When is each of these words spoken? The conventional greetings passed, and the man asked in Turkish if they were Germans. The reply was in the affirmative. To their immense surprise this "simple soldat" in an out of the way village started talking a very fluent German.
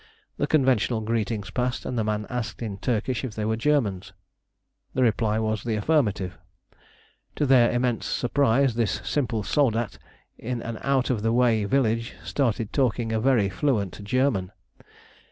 The 0.37 0.47
conventional 0.47 1.01
greetings 1.01 1.51
passed, 1.51 1.85
and 1.85 1.95
the 1.95 2.03
man 2.03 2.25
asked 2.27 2.63
in 2.63 2.79
Turkish 2.79 3.23
if 3.23 3.35
they 3.35 3.45
were 3.45 3.55
Germans. 3.55 4.13
The 4.95 5.03
reply 5.03 5.37
was 5.37 5.63
in 5.63 5.69
the 5.69 5.77
affirmative. 5.77 6.39
To 7.35 7.45
their 7.45 7.69
immense 7.71 8.07
surprise 8.07 8.73
this 8.73 8.99
"simple 9.05 9.43
soldat" 9.43 9.99
in 10.39 10.59
an 10.63 10.79
out 10.81 11.11
of 11.11 11.21
the 11.21 11.31
way 11.31 11.65
village 11.65 12.15
started 12.23 12.73
talking 12.73 13.11
a 13.11 13.19
very 13.19 13.47
fluent 13.47 14.03
German. 14.03 14.51